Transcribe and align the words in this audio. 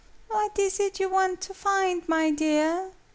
"What 0.29 0.57
is 0.57 0.79
it 0.79 0.99
you 0.99 1.09
want 1.09 1.41
to 1.41 1.53
find, 1.53 2.09
my 2.09 2.31
dear?" 2.31 2.89